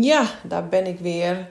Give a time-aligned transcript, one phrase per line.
[0.00, 1.48] Ja, daar ben ik weer.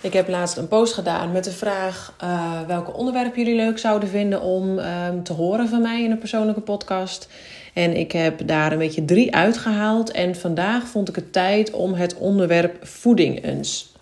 [0.00, 4.08] Ik heb laatst een post gedaan met de vraag uh, welke onderwerpen jullie leuk zouden
[4.08, 7.28] vinden om um, te horen van mij in een persoonlijke podcast.
[7.74, 10.10] En ik heb daar een beetje drie uitgehaald.
[10.10, 13.92] En vandaag vond ik het tijd om het onderwerp voeding eens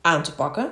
[0.00, 0.68] aan te pakken.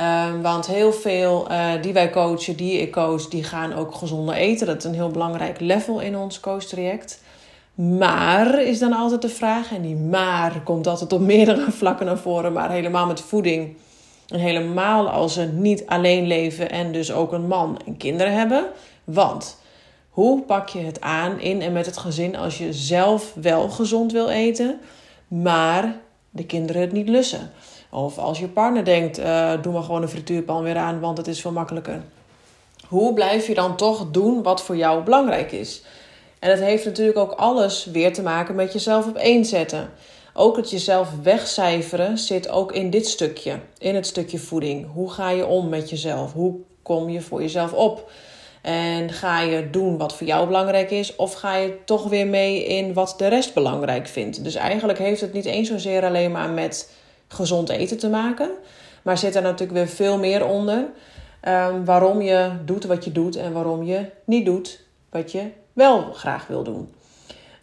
[0.00, 4.34] Um, want heel veel uh, die wij coachen, die ik coach, die gaan ook gezonder
[4.34, 4.66] eten.
[4.66, 7.20] Dat is een heel belangrijk level in ons coach-traject.
[7.74, 12.18] Maar is dan altijd de vraag, en die maar komt altijd op meerdere vlakken naar
[12.18, 13.76] voren, maar helemaal met voeding.
[14.28, 18.66] En helemaal als ze niet alleen leven en dus ook een man en kinderen hebben.
[19.04, 19.60] Want
[20.08, 24.12] hoe pak je het aan in en met het gezin als je zelf wel gezond
[24.12, 24.80] wil eten,
[25.28, 25.96] maar
[26.30, 27.50] de kinderen het niet lussen?
[27.90, 31.26] Of als je partner denkt, uh, doe maar gewoon een frituurpan weer aan, want het
[31.26, 32.02] is veel makkelijker.
[32.88, 35.82] Hoe blijf je dan toch doen wat voor jou belangrijk is?
[36.42, 39.90] En het heeft natuurlijk ook alles weer te maken met jezelf op één zetten.
[40.34, 44.86] Ook het jezelf wegcijferen zit ook in dit stukje, in het stukje voeding.
[44.92, 46.32] Hoe ga je om met jezelf?
[46.32, 48.10] Hoe kom je voor jezelf op?
[48.62, 52.64] En ga je doen wat voor jou belangrijk is, of ga je toch weer mee
[52.64, 54.44] in wat de rest belangrijk vindt?
[54.44, 56.92] Dus eigenlijk heeft het niet eens zozeer alleen maar met
[57.28, 58.50] gezond eten te maken,
[59.02, 60.86] maar zit er natuurlijk weer veel meer onder.
[61.48, 66.12] Um, waarom je doet wat je doet en waarom je niet doet wat je wel
[66.12, 66.94] graag wil doen.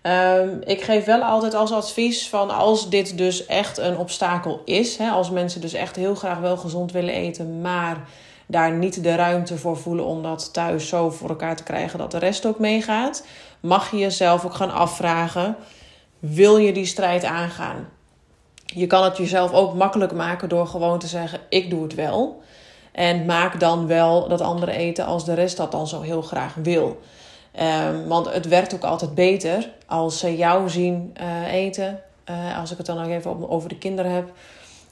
[0.04, 4.98] Um, ik geef wel altijd als advies van als dit dus echt een obstakel is,
[4.98, 8.08] hè, als mensen dus echt heel graag wel gezond willen eten, maar
[8.46, 12.12] daar niet de ruimte voor voelen om dat thuis zo voor elkaar te krijgen dat
[12.12, 13.26] de rest ook meegaat,
[13.60, 15.56] mag je jezelf ook gaan afvragen:
[16.20, 17.90] wil je die strijd aangaan?
[18.66, 22.42] Je kan het jezelf ook makkelijk maken door gewoon te zeggen: ik doe het wel.
[22.92, 26.54] En maak dan wel dat andere eten als de rest dat dan zo heel graag
[26.54, 27.00] wil.
[27.56, 32.02] Um, want het werkt ook altijd beter als ze jou zien uh, eten.
[32.30, 34.32] Uh, als ik het dan nog even over de kinderen heb.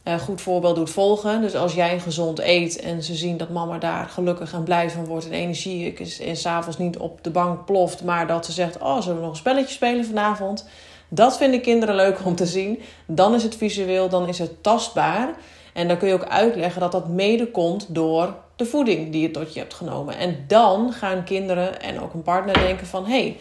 [0.04, 1.42] Uh, goed voorbeeld doet volgen.
[1.42, 5.06] Dus als jij gezond eet en ze zien dat mama daar gelukkig en blij van
[5.06, 8.78] wordt en energie is en s'avonds niet op de bank ploft, maar dat ze zegt:
[8.78, 10.66] Oh, zullen we nog een spelletje spelen vanavond?
[11.10, 12.82] Dat vinden kinderen leuk om te zien.
[13.06, 15.36] Dan is het visueel, dan is het tastbaar.
[15.78, 19.32] En dan kun je ook uitleggen dat dat mede komt door de voeding die je
[19.32, 20.18] tot je hebt genomen.
[20.18, 23.06] En dan gaan kinderen en ook een partner denken van...
[23.06, 23.36] hé,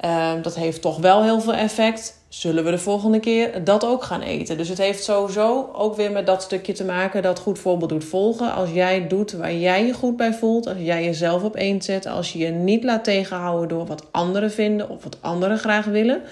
[0.00, 2.20] hey, uh, dat heeft toch wel heel veel effect.
[2.28, 4.56] Zullen we de volgende keer dat ook gaan eten?
[4.56, 7.22] Dus het heeft sowieso ook weer met dat stukje te maken...
[7.22, 8.52] dat goed voorbeeld doet volgen.
[8.52, 10.66] Als jij doet waar jij je goed bij voelt...
[10.66, 12.06] als jij jezelf op één zet...
[12.06, 14.88] als je je niet laat tegenhouden door wat anderen vinden...
[14.88, 16.22] of wat anderen graag willen...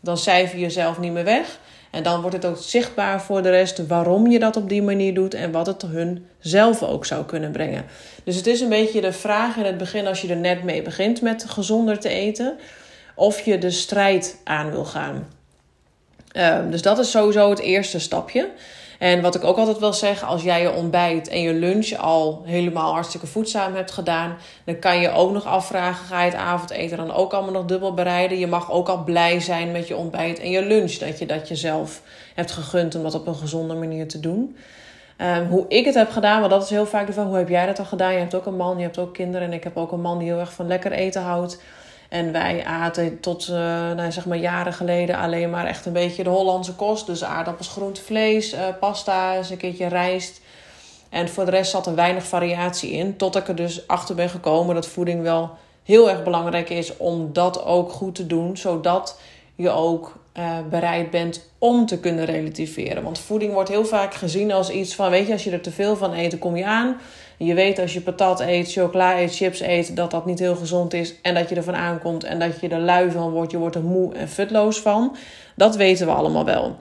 [0.00, 1.58] dan cijfer je jezelf niet meer weg...
[1.90, 5.14] En dan wordt het ook zichtbaar voor de rest waarom je dat op die manier
[5.14, 7.84] doet en wat het hun zelf ook zou kunnen brengen.
[8.24, 10.82] Dus het is een beetje de vraag in het begin, als je er net mee
[10.82, 12.58] begint met gezonder te eten,
[13.14, 15.28] of je de strijd aan wil gaan.
[16.36, 18.48] Um, dus dat is sowieso het eerste stapje.
[19.00, 22.42] En wat ik ook altijd wil zeggen, als jij je ontbijt en je lunch al
[22.44, 26.96] helemaal hartstikke voedzaam hebt gedaan, dan kan je ook nog afvragen: ga je het avondeten
[26.96, 28.38] dan ook allemaal nog dubbel bereiden?
[28.38, 31.48] Je mag ook al blij zijn met je ontbijt en je lunch, dat je dat
[31.48, 32.02] jezelf
[32.34, 34.56] hebt gegund om dat op een gezonde manier te doen.
[35.18, 37.48] Um, hoe ik het heb gedaan, want dat is heel vaak de vraag: hoe heb
[37.48, 38.12] jij dat al gedaan?
[38.12, 40.18] Je hebt ook een man, je hebt ook kinderen en ik heb ook een man
[40.18, 41.60] die heel erg van lekker eten houdt.
[42.10, 43.56] En wij aten tot uh,
[43.92, 47.06] nou, zeg maar jaren geleden alleen maar echt een beetje de Hollandse kost.
[47.06, 50.40] Dus aardappels, groente, vlees, uh, pasta, eens een keertje rijst.
[51.08, 53.16] En voor de rest zat er weinig variatie in.
[53.16, 55.50] Tot ik er dus achter ben gekomen dat voeding wel
[55.84, 58.56] heel erg belangrijk is om dat ook goed te doen.
[58.56, 59.20] Zodat
[59.54, 63.02] je ook uh, bereid bent om te kunnen relativeren.
[63.02, 65.70] Want voeding wordt heel vaak gezien als iets van: weet je, als je er te
[65.70, 66.96] veel van eet, dan kom je aan.
[67.42, 70.92] Je weet als je patat eet, chocola eet, chips eet, dat dat niet heel gezond
[70.94, 71.14] is.
[71.22, 73.50] En dat je ervan aankomt en dat je er lui van wordt.
[73.50, 75.16] Je wordt er moe en futloos van.
[75.56, 76.76] Dat weten we allemaal wel.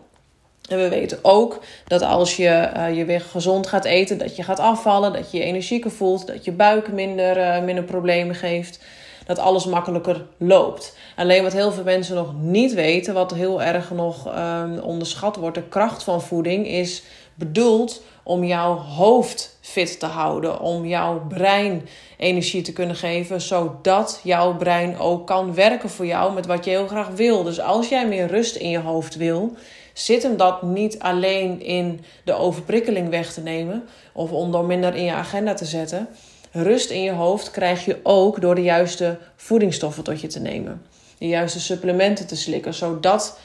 [0.70, 4.44] En we weten ook dat als je uh, je weer gezond gaat eten, dat je
[4.44, 8.80] gaat afvallen, dat je je energieker voelt, dat je buik minder, uh, minder problemen geeft
[9.26, 10.97] dat alles makkelijker loopt.
[11.16, 15.56] Alleen wat heel veel mensen nog niet weten, wat heel erg nog um, onderschat wordt,
[15.56, 17.03] de kracht van voeding is
[17.35, 21.88] bedoeld om jouw hoofd fit te houden, om jouw brein
[22.18, 26.70] energie te kunnen geven, zodat jouw brein ook kan werken voor jou met wat je
[26.70, 27.44] heel graag wil.
[27.44, 29.56] Dus als jij meer rust in je hoofd wil,
[29.94, 33.84] zit hem dat niet alleen in de overprikkeling weg te nemen
[34.14, 36.08] of om dan minder in je agenda te zetten.
[36.52, 40.82] Rust in je hoofd krijg je ook door de juiste voedingsstoffen tot je te nemen.
[41.18, 43.40] De juiste supplementen te slikken, zodat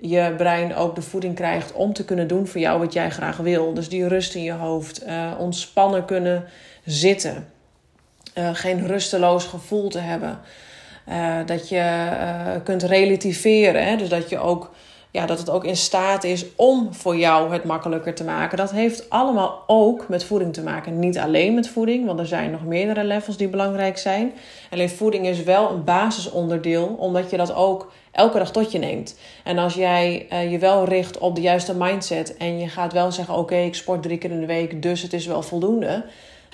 [0.00, 3.36] je brein ook de voeding krijgt om te kunnen doen voor jou wat jij graag
[3.36, 3.74] wil.
[3.74, 6.44] Dus die rust in je hoofd, uh, ontspannen kunnen
[6.84, 7.48] zitten,
[8.34, 10.38] uh, geen rusteloos gevoel te hebben.
[11.08, 13.96] Uh, dat je kunt relativeren, hè?
[13.96, 14.70] dus dat je ook
[15.10, 18.56] ja, dat het ook in staat is om voor jou het makkelijker te maken.
[18.56, 20.98] Dat heeft allemaal ook met voeding te maken.
[20.98, 24.32] Niet alleen met voeding, want er zijn nog meerdere levels die belangrijk zijn.
[24.70, 29.18] Alleen voeding is wel een basisonderdeel, omdat je dat ook elke dag tot je neemt.
[29.44, 33.12] En als jij uh, je wel richt op de juiste mindset en je gaat wel
[33.12, 36.04] zeggen: Oké, ik sport drie keer in de week, dus het is wel voldoende.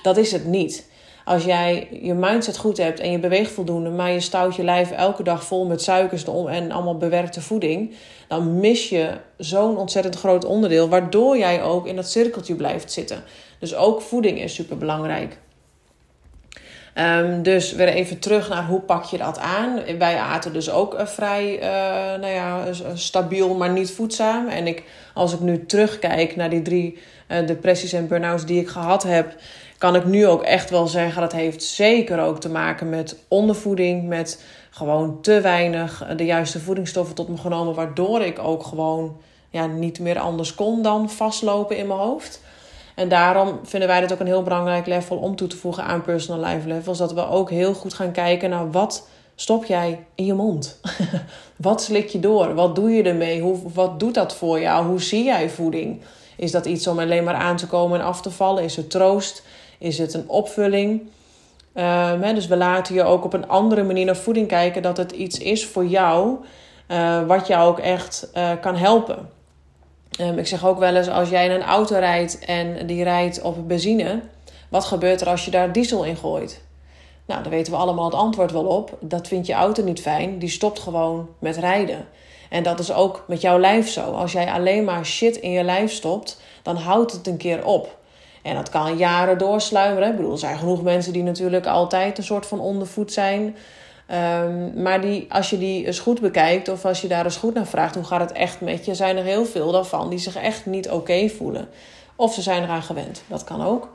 [0.02, 0.92] Dat is het niet.
[1.24, 4.90] Als jij je mindset goed hebt en je beweegt voldoende, maar je stout je lijf
[4.90, 7.94] elke dag vol met suikers en allemaal bewerkte voeding,
[8.28, 13.24] dan mis je zo'n ontzettend groot onderdeel, waardoor jij ook in dat cirkeltje blijft zitten.
[13.58, 15.38] Dus ook voeding is super belangrijk.
[16.98, 19.80] Um, dus weer even terug naar hoe pak je dat aan.
[19.98, 22.64] Wij aten dus ook uh, vrij uh, nou ja,
[22.94, 24.48] stabiel, maar niet voedzaam.
[24.48, 24.82] En ik,
[25.14, 26.98] als ik nu terugkijk naar die drie
[27.46, 29.34] depressies en burn-outs die ik gehad heb,
[29.78, 34.08] kan ik nu ook echt wel zeggen dat heeft zeker ook te maken met ondervoeding,
[34.08, 39.16] met gewoon te weinig de juiste voedingsstoffen tot me genomen, waardoor ik ook gewoon
[39.50, 42.40] ja, niet meer anders kon dan vastlopen in mijn hoofd.
[42.94, 46.02] En daarom vinden wij het ook een heel belangrijk level om toe te voegen aan
[46.02, 46.98] personal life levels.
[46.98, 50.80] Dat we ook heel goed gaan kijken naar wat stop jij in je mond?
[51.56, 52.54] wat slik je door?
[52.54, 53.40] Wat doe je ermee?
[53.40, 54.86] Hoe, wat doet dat voor jou?
[54.86, 56.00] Hoe zie jij voeding?
[56.36, 58.64] Is dat iets om alleen maar aan te komen en af te vallen?
[58.64, 59.42] Is het troost?
[59.78, 61.02] Is het een opvulling?
[61.74, 64.82] Um, dus we laten je ook op een andere manier naar voeding kijken.
[64.82, 66.36] Dat het iets is voor jou
[66.88, 69.28] uh, wat jou ook echt uh, kan helpen.
[70.20, 73.42] Um, ik zeg ook wel eens, als jij in een auto rijdt en die rijdt
[73.42, 74.20] op benzine,
[74.68, 76.62] wat gebeurt er als je daar diesel in gooit?
[77.26, 78.96] Nou, daar weten we allemaal het antwoord wel op.
[79.00, 82.06] Dat vindt je auto niet fijn, die stopt gewoon met rijden.
[82.50, 84.10] En dat is ook met jouw lijf zo.
[84.10, 87.98] Als jij alleen maar shit in je lijf stopt, dan houdt het een keer op.
[88.42, 90.10] En dat kan jaren doorsluimeren.
[90.10, 93.56] Ik bedoel, er zijn genoeg mensen die natuurlijk altijd een soort van ondervoed zijn.
[94.10, 97.54] Um, maar die, als je die eens goed bekijkt of als je daar eens goed
[97.54, 100.36] naar vraagt, hoe gaat het echt met je, zijn er heel veel daarvan die zich
[100.36, 101.68] echt niet oké voelen.
[102.16, 103.22] Of ze zijn eraan gewend.
[103.26, 103.88] Dat kan ook.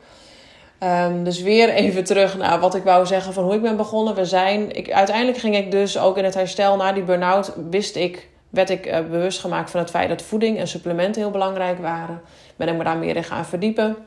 [0.83, 4.15] Um, dus weer even terug naar wat ik wou zeggen van hoe ik ben begonnen.
[4.15, 7.95] We zijn, ik, uiteindelijk ging ik dus ook in het herstel na die burn-out, wist
[7.95, 11.79] ik, werd ik uh, bewust gemaakt van het feit dat voeding en supplementen heel belangrijk
[11.79, 12.21] waren.
[12.55, 13.97] Ben ik me daar meer in gaan verdiepen.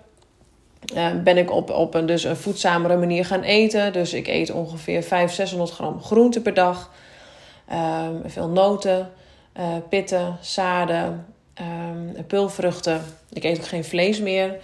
[0.94, 3.93] Uh, ben ik op, op een, dus een voedzamere manier gaan eten.
[3.93, 6.90] Dus ik eet ongeveer 500, 600 gram groente per dag.
[7.73, 9.11] Um, veel noten,
[9.58, 11.26] uh, pitten, zaden,
[11.61, 13.00] um, pulvruchten.
[13.32, 14.56] Ik eet ook geen vlees meer.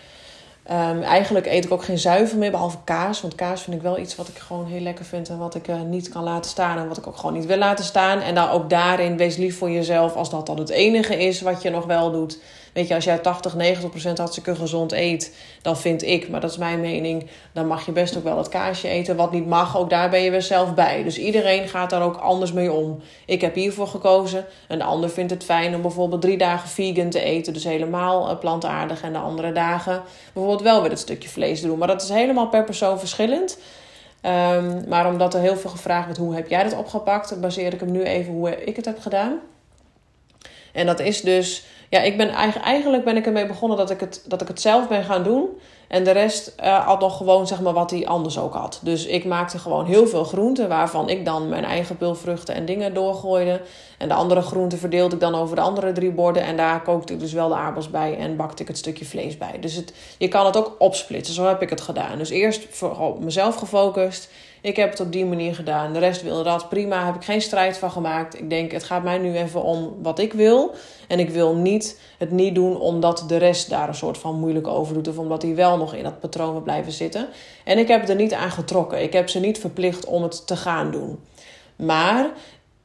[0.70, 3.21] Um, eigenlijk eet ik ook geen zuivel meer, behalve kaas.
[3.21, 5.69] Want kaas vind ik wel iets wat ik gewoon heel lekker vind en wat ik
[5.69, 8.21] uh, niet kan laten staan en wat ik ook gewoon niet wil laten staan.
[8.21, 11.62] En dan ook daarin, wees lief voor jezelf als dat dan het enige is wat
[11.62, 12.38] je nog wel doet.
[12.73, 16.50] Weet je, als jij 80, 90 procent hartstikke gezond eet, dan vind ik, maar dat
[16.50, 19.17] is mijn mening, dan mag je best ook wel het kaasje eten.
[19.17, 21.03] Wat niet mag, ook daar ben je weer zelf bij.
[21.03, 23.00] Dus iedereen gaat daar ook anders mee om.
[23.26, 24.44] Ik heb hiervoor gekozen.
[24.69, 28.38] Een ander vindt het fijn om bijvoorbeeld drie dagen vegan te eten, dus helemaal eh,
[28.38, 29.03] plantaardig.
[29.03, 31.79] En de andere dagen bijvoorbeeld wel weer het stukje vlees te doen.
[31.79, 33.59] Maar dat is helemaal per persoon verschillend.
[34.23, 37.81] Um, maar omdat er heel veel gevraagd wordt, hoe heb jij dat opgepakt, baseer ik
[37.81, 39.38] hem nu even hoe ik het heb gedaan.
[40.73, 42.29] En dat is dus ja, ik ben
[42.62, 45.49] eigenlijk ben ik ermee begonnen dat ik het, dat ik het zelf ben gaan doen.
[45.88, 48.81] En de rest uh, had nog gewoon zeg maar wat hij anders ook had.
[48.82, 52.94] Dus ik maakte gewoon heel veel groenten waarvan ik dan mijn eigen pulvruchten en dingen
[52.94, 53.61] doorgooide.
[53.99, 56.43] En de andere groenten verdeelde ik dan over de andere drie borden.
[56.43, 59.38] En daar kookte ik dus wel de aardappels bij en bakte ik het stukje vlees
[59.38, 59.59] bij.
[59.61, 61.35] Dus het, je kan het ook opsplitsen.
[61.35, 62.18] Zo heb ik het gedaan.
[62.18, 64.30] Dus eerst voor mezelf gefocust.
[64.61, 65.93] Ik heb het op die manier gedaan.
[65.93, 66.69] De rest wilde dat.
[66.69, 68.38] Prima, heb ik geen strijd van gemaakt.
[68.38, 70.75] Ik denk, het gaat mij nu even om wat ik wil.
[71.09, 74.67] En ik wil niet het niet doen omdat de rest daar een soort van moeilijk
[74.67, 75.09] over doet.
[75.09, 77.29] Of omdat hij wel nog in dat patroon wil blijven zitten.
[77.65, 79.03] En ik heb er niet aan getrokken.
[79.03, 81.19] Ik heb ze niet verplicht om het te gaan doen.
[81.77, 82.31] Maar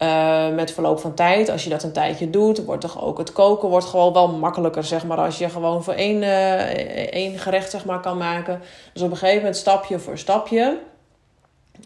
[0.04, 3.32] uh, met verloop van tijd, als je dat een tijdje doet, wordt toch ook het
[3.32, 7.72] koken wordt gewoon wel makkelijker, zeg maar, als je gewoon voor één, uh, één gerecht
[7.72, 8.62] zeg maar, kan maken.
[8.94, 10.78] Dus op een gegeven moment, stapje voor stapje,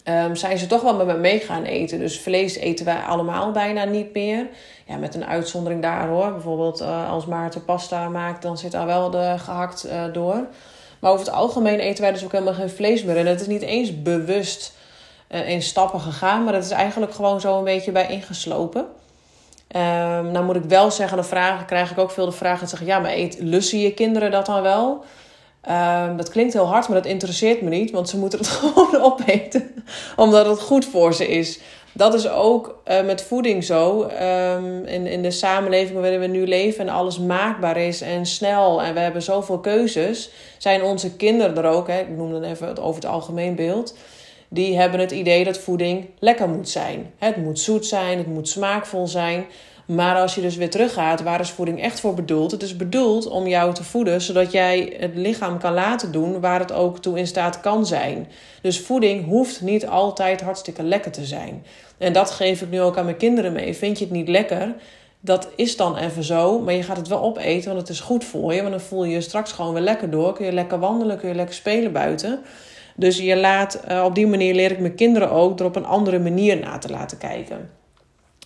[0.04, 2.00] um, zijn ze toch wel met me mee gaan eten.
[2.00, 4.48] Dus vlees eten wij allemaal bijna niet meer.
[4.86, 6.32] Ja, met een uitzondering daar hoor.
[6.32, 10.46] Bijvoorbeeld uh, als Maarten pasta maakt, dan zit daar wel de gehakt uh, door.
[11.00, 13.18] Maar over het algemeen eten wij dus ook helemaal geen vlees meer.
[13.18, 14.74] En het is niet eens bewust
[15.30, 18.86] uh, in stappen gegaan, maar dat is eigenlijk gewoon zo een beetje bij ingeslopen.
[19.76, 22.70] Um, nou moet ik wel zeggen, de vragen krijg ik ook veel de vragen te
[22.70, 25.06] zeggen: ja, maar eet, lussen je kinderen dat dan wel?
[25.70, 29.02] Um, dat klinkt heel hard, maar dat interesseert me niet, want ze moeten het gewoon
[29.02, 29.84] opeten,
[30.16, 31.60] omdat het goed voor ze is.
[31.92, 34.02] Dat is ook uh, met voeding zo.
[34.04, 38.82] Um, in, in de samenleving waarin we nu leven en alles maakbaar is en snel
[38.82, 42.78] en we hebben zoveel keuzes, zijn onze kinderen er ook, hè, ik noem dan even
[42.78, 43.96] over het algemeen beeld,
[44.50, 47.14] die hebben het idee dat voeding lekker moet zijn.
[47.18, 49.46] Het moet zoet zijn, het moet smaakvol zijn.
[49.88, 52.52] Maar als je dus weer teruggaat, waar is voeding echt voor bedoeld?
[52.52, 56.60] Het is bedoeld om jou te voeden, zodat jij het lichaam kan laten doen waar
[56.60, 58.28] het ook toe in staat kan zijn.
[58.62, 61.64] Dus voeding hoeft niet altijd hartstikke lekker te zijn.
[61.98, 63.74] En dat geef ik nu ook aan mijn kinderen mee.
[63.74, 64.76] Vind je het niet lekker?
[65.20, 68.24] Dat is dan even zo, maar je gaat het wel opeten, want het is goed
[68.24, 68.60] voor je.
[68.62, 70.34] Want dan voel je je straks gewoon weer lekker door.
[70.34, 72.40] Kun je lekker wandelen, kun je lekker spelen buiten.
[72.96, 75.86] Dus je laat, eh, op die manier leer ik mijn kinderen ook er op een
[75.86, 77.70] andere manier naar te laten kijken.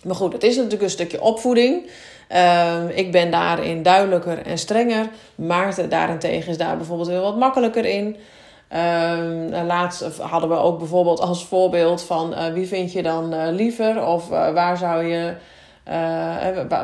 [0.04, 1.90] Maar goed, het is natuurlijk een stukje opvoeding.
[2.28, 5.08] Ehm, ik ben daarin duidelijker en strenger.
[5.34, 8.16] Maarten daarentegen is daar bijvoorbeeld heel wat makkelijker in.
[8.76, 13.42] Um, laatst hadden we ook bijvoorbeeld als voorbeeld van uh, wie vind je dan uh,
[13.50, 14.06] liever?
[14.06, 15.34] Of uh, waar zou je,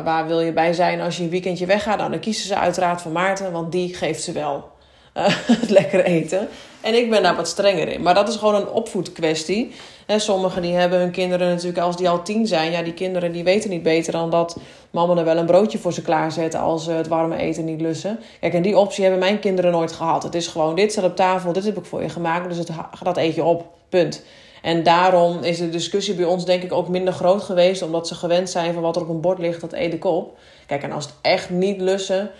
[0.04, 1.98] waar, wil je bij zijn als je een weekendje weggaat?
[1.98, 4.70] Nou, dan kiezen ze uiteraard voor Maarten, want die geeft ze wel
[5.62, 6.48] het lekker eten.
[6.80, 8.02] En ik ben daar wat strenger in.
[8.02, 9.72] Maar dat is gewoon een opvoedkwestie.
[10.06, 13.32] En sommigen die hebben hun kinderen natuurlijk, als die al tien zijn, ja, die kinderen
[13.32, 14.56] die weten niet beter dan dat
[14.90, 18.18] mama er wel een broodje voor ze klaarzet als ze het warme eten niet lussen.
[18.40, 20.22] Kijk, en die optie hebben mijn kinderen nooit gehad.
[20.22, 22.70] Het is gewoon, dit staat op tafel, dit heb ik voor je gemaakt, dus het,
[23.02, 23.76] dat eet je op.
[23.88, 24.22] Punt.
[24.62, 28.14] En daarom is de discussie bij ons denk ik ook minder groot geweest, omdat ze
[28.14, 30.38] gewend zijn van wat er op een bord ligt, dat eet ik op.
[30.66, 32.30] Kijk, en als het echt niet lussen,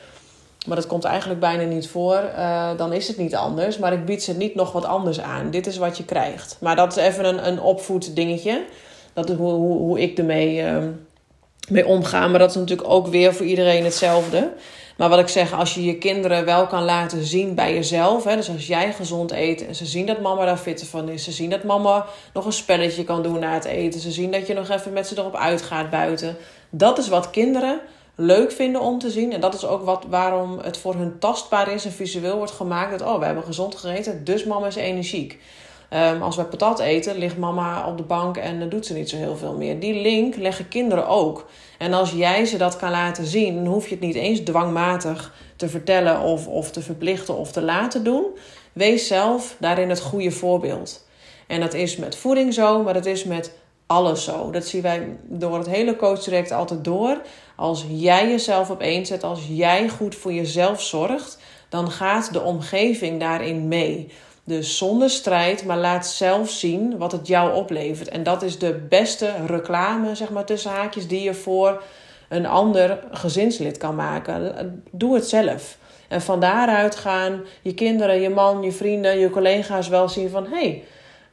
[0.69, 3.79] maar dat komt eigenlijk bijna niet voor, uh, dan is het niet anders.
[3.79, 5.51] Maar ik bied ze niet nog wat anders aan.
[5.51, 6.57] Dit is wat je krijgt.
[6.61, 8.65] Maar dat is even een, een opvoed dingetje.
[9.13, 10.77] Dat is hoe, hoe, ik ermee uh,
[11.69, 12.29] mee omga.
[12.29, 14.53] Maar dat is natuurlijk ook weer voor iedereen hetzelfde.
[14.97, 18.25] Maar wat ik zeg, als je je kinderen wel kan laten zien bij jezelf.
[18.25, 21.25] Hè, dus als jij gezond eet en ze zien dat mama daar fitter van is.
[21.25, 24.01] Ze zien dat mama nog een spelletje kan doen na het eten.
[24.01, 26.37] Ze zien dat je nog even met ze erop uitgaat buiten.
[26.71, 27.81] Dat is wat kinderen
[28.21, 29.33] leuk vinden om te zien.
[29.33, 32.99] En dat is ook wat, waarom het voor hun tastbaar is en visueel wordt gemaakt.
[32.99, 35.39] Dat, oh, we hebben gezond gegeten, dus mama is energiek.
[35.93, 39.09] Um, als we patat eten, ligt mama op de bank en dan doet ze niet
[39.09, 39.81] zo heel veel meer.
[39.81, 41.47] Die link leggen kinderen ook.
[41.79, 45.69] En als jij ze dat kan laten zien, hoef je het niet eens dwangmatig te
[45.69, 48.25] vertellen of, of te verplichten of te laten doen.
[48.73, 51.07] Wees zelf daarin het goede voorbeeld.
[51.47, 53.53] En dat is met voeding zo, maar dat is met
[53.87, 54.51] alles zo.
[54.51, 57.21] Dat zien wij door het hele coachtraject altijd door.
[57.59, 61.39] Als jij jezelf op één zet, als jij goed voor jezelf zorgt,
[61.69, 64.13] dan gaat de omgeving daarin mee.
[64.45, 68.09] Dus zonder strijd, maar laat zelf zien wat het jou oplevert.
[68.09, 71.83] En dat is de beste reclame, zeg maar tussen haakjes, die je voor
[72.29, 74.83] een ander gezinslid kan maken.
[74.91, 75.79] Doe het zelf.
[76.09, 80.45] En van daaruit gaan je kinderen, je man, je vrienden, je collega's wel zien van
[80.45, 80.59] hé.
[80.59, 80.85] Hey,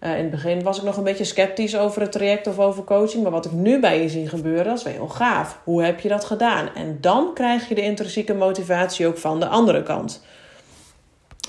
[0.06, 2.84] uh, in het begin was ik nog een beetje sceptisch over het traject of over
[2.84, 3.24] coaching.
[3.24, 5.60] Maar wat ik nu bij je zie gebeuren, dat is wel heel gaaf.
[5.64, 6.70] Hoe heb je dat gedaan?
[6.76, 10.24] En dan krijg je de intrinsieke motivatie ook van de andere kant.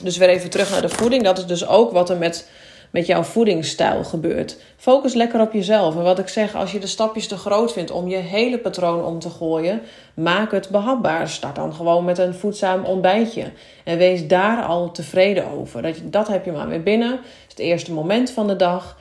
[0.01, 1.23] Dus weer even terug naar de voeding.
[1.23, 2.49] Dat is dus ook wat er met
[2.97, 4.57] met jouw voedingsstijl gebeurt.
[4.77, 5.97] Focus lekker op jezelf.
[5.97, 9.05] En wat ik zeg, als je de stapjes te groot vindt om je hele patroon
[9.05, 9.81] om te gooien,
[10.15, 11.29] maak het behapbaar.
[11.29, 13.53] Start dan gewoon met een voedzaam ontbijtje.
[13.85, 15.83] En wees daar al tevreden over.
[15.83, 17.11] Dat, dat heb je maar weer binnen.
[17.11, 18.97] Het is het eerste moment van de dag.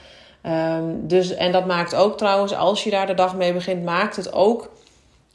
[0.46, 4.16] Um, dus, en dat maakt ook trouwens, als je daar de dag mee begint, maakt
[4.16, 4.72] het ook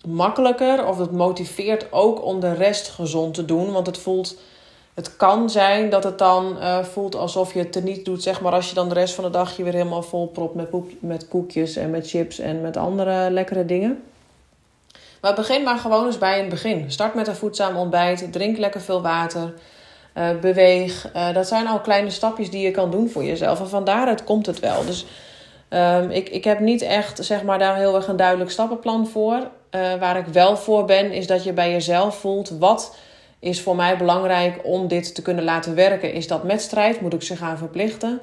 [0.06, 0.86] makkelijker.
[0.86, 3.72] Of het motiveert ook om de rest gezond te doen.
[3.72, 4.36] Want het voelt
[5.00, 8.52] het kan zijn dat het dan uh, voelt alsof je het niet doet, zeg maar,
[8.52, 10.68] als je dan de rest van de dag je weer helemaal vol propt met,
[11.00, 14.02] met koekjes en met chips en met andere lekkere dingen.
[15.20, 16.90] Maar begin maar gewoon eens bij het begin.
[16.90, 19.54] Start met een voedzaam ontbijt, drink lekker veel water,
[20.14, 21.10] uh, beweeg.
[21.16, 23.60] Uh, dat zijn al kleine stapjes die je kan doen voor jezelf.
[23.60, 24.84] En van daaruit komt het wel.
[24.84, 25.06] Dus
[25.70, 29.48] um, ik, ik heb niet echt, zeg maar, daar heel erg een duidelijk stappenplan voor.
[30.00, 32.94] waar ik wel voor ben, is dat je bij jezelf voelt wat
[33.40, 36.12] is voor mij belangrijk om dit te kunnen laten werken.
[36.12, 37.00] Is dat met strijd?
[37.00, 38.20] Moet ik ze gaan verplichten?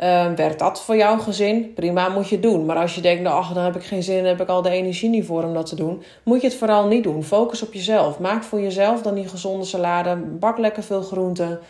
[0.00, 1.72] Uh, werkt dat voor jouw gezin?
[1.74, 2.66] Prima, moet je doen.
[2.66, 4.70] Maar als je denkt, nou, ach, dan heb ik geen zin, heb ik al de
[4.70, 6.02] energie niet voor om dat te doen.
[6.22, 7.24] Moet je het vooral niet doen.
[7.24, 8.18] Focus op jezelf.
[8.18, 10.16] Maak voor jezelf dan die gezonde salade.
[10.16, 11.60] Bak lekker veel groenten.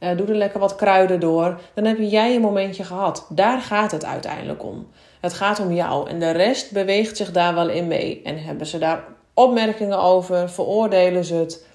[0.00, 1.60] Uh, doe er lekker wat kruiden door.
[1.74, 3.26] Dan heb jij een momentje gehad.
[3.28, 4.86] Daar gaat het uiteindelijk om.
[5.20, 6.08] Het gaat om jou.
[6.10, 8.20] En de rest beweegt zich daar wel in mee.
[8.24, 9.04] En hebben ze daar
[9.34, 10.50] opmerkingen over?
[10.50, 11.66] Veroordelen ze het?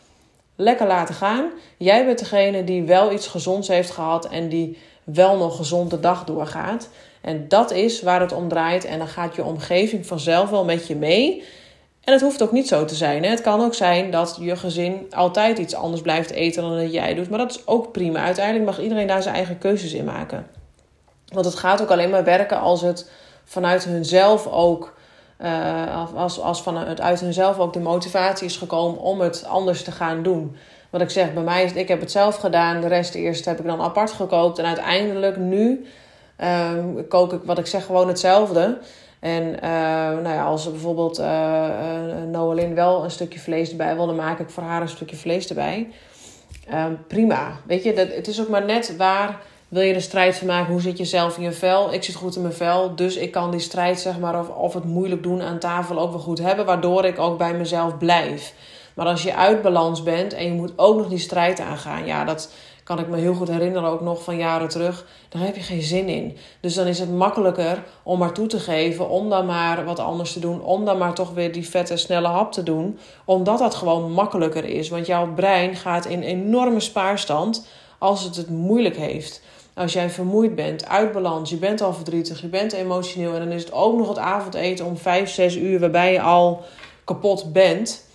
[0.56, 1.50] Lekker laten gaan.
[1.78, 6.00] Jij bent degene die wel iets gezonds heeft gehad en die wel nog gezond de
[6.00, 6.90] dag doorgaat.
[7.22, 8.86] En dat is waar het om draait.
[8.86, 11.44] En dan gaat je omgeving vanzelf wel met je mee.
[12.04, 13.24] En het hoeft ook niet zo te zijn.
[13.24, 13.30] Hè?
[13.30, 17.14] Het kan ook zijn dat je gezin altijd iets anders blijft eten dan dat jij
[17.14, 17.30] doet.
[17.30, 18.24] Maar dat is ook prima.
[18.24, 20.48] Uiteindelijk mag iedereen daar zijn eigen keuzes in maken.
[21.28, 23.12] Want het gaat ook alleen maar werken als het
[23.44, 24.94] vanuit hunzelf ook
[25.44, 29.92] uh, als, als vanuit uit hunzelf ook de motivatie is gekomen om het anders te
[29.92, 30.56] gaan doen.
[30.90, 32.82] Wat ik zeg, bij mij is ik heb het zelf gedaan.
[32.82, 34.60] De rest eerst heb ik dan apart gekookt.
[34.60, 35.86] En uiteindelijk nu
[36.74, 38.78] um, kook ik, wat ik zeg, gewoon hetzelfde.
[39.20, 39.60] En uh,
[40.22, 44.64] nou ja, als bijvoorbeeld uh, wel een stukje vlees erbij wil, dan maak ik voor
[44.64, 45.90] haar een stukje vlees erbij.
[46.70, 47.60] Ehm, prima.
[47.66, 49.42] Weet je, dat, het is ook maar net waar
[49.74, 50.72] wil je de strijd van maken.
[50.72, 51.94] Hoe zit je zelf in je vel?
[51.94, 54.74] Ik zit goed in mijn vel, dus ik kan die strijd, zeg maar, of, of
[54.74, 58.54] het moeilijk doen aan tafel ook wel goed hebben, waardoor ik ook bij mezelf blijf.
[58.94, 62.26] Maar als je uit balans bent en je moet ook nog die strijd aangaan, ja,
[62.26, 62.54] dat
[62.84, 65.06] kan ik me heel goed herinneren, ook nog van jaren terug.
[65.30, 66.38] Daar heb je geen zin in.
[66.60, 70.34] Dus dan is het makkelijker om maar toe te geven, om dan maar wat anders
[70.34, 73.76] te doen, om dan maar toch weer die vette, snelle hap te doen, omdat dat
[73.76, 74.90] gewoon makkelijker is.
[74.90, 79.42] Want jouw brein gaat in enorme spaarstand als het het moeilijk heeft.
[79.76, 83.52] Als jij vermoeid bent, uit balans, je bent al verdrietig, je bent emotioneel en dan
[83.52, 86.62] is het ook nog het avondeten om 5, 6 uur waarbij je al
[87.04, 88.06] kapot bent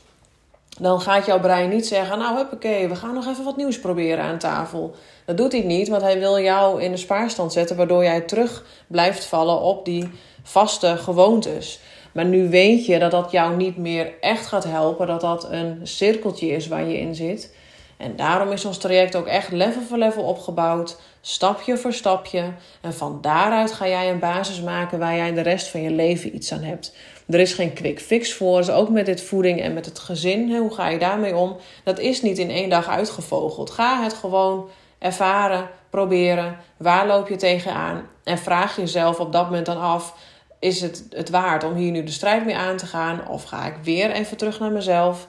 [0.78, 4.24] dan gaat jouw brein niet zeggen: Nou, oké, we gaan nog even wat nieuws proberen
[4.24, 4.94] aan tafel.
[5.24, 8.64] Dat doet hij niet, want hij wil jou in de spaarstand zetten, waardoor jij terug
[8.86, 10.10] blijft vallen op die
[10.42, 11.80] vaste gewoontes.
[12.12, 15.80] Maar nu weet je dat dat jou niet meer echt gaat helpen, dat dat een
[15.82, 17.54] cirkeltje is waar je in zit.
[17.98, 22.52] En daarom is ons traject ook echt level voor level opgebouwd, stapje voor stapje.
[22.80, 26.34] En van daaruit ga jij een basis maken waar jij de rest van je leven
[26.34, 26.96] iets aan hebt.
[27.28, 28.56] Er is geen quick fix voor.
[28.56, 30.56] Dus ook met dit voeding en met het gezin.
[30.56, 31.56] Hoe ga je daarmee om?
[31.84, 33.70] Dat is niet in één dag uitgevogeld.
[33.70, 36.56] Ga het gewoon ervaren, proberen.
[36.76, 38.08] Waar loop je tegenaan?
[38.24, 40.14] En vraag jezelf op dat moment dan af:
[40.58, 43.28] is het het waard om hier nu de strijd mee aan te gaan?
[43.28, 45.28] Of ga ik weer even terug naar mezelf?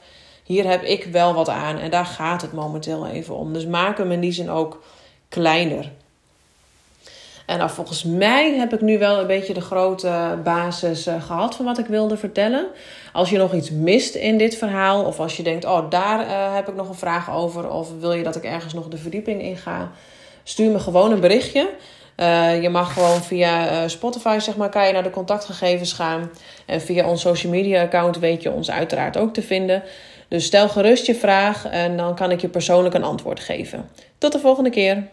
[0.49, 3.53] Hier heb ik wel wat aan en daar gaat het momenteel even om.
[3.53, 4.83] Dus maak hem in die zin ook
[5.27, 5.91] kleiner.
[7.45, 11.55] En nou, volgens mij heb ik nu wel een beetje de grote basis uh, gehad
[11.55, 12.67] van wat ik wilde vertellen.
[13.13, 16.55] Als je nog iets mist in dit verhaal, of als je denkt, oh, daar uh,
[16.55, 19.41] heb ik nog een vraag over, of wil je dat ik ergens nog de verdieping
[19.41, 19.91] in ga,
[20.43, 21.69] stuur me gewoon een berichtje.
[22.17, 26.31] Uh, je mag gewoon via Spotify, zeg maar, kan je naar de contactgegevens gaan.
[26.65, 29.83] En via ons social media account weet je ons uiteraard ook te vinden.
[30.29, 33.89] Dus stel gerust je vraag en dan kan ik je persoonlijk een antwoord geven.
[34.17, 35.03] Tot de volgende keer.